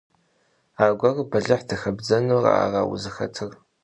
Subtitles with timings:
[0.83, 3.51] Аргуэру бэлыхь дыхэбдзэну ара узыхэтыр?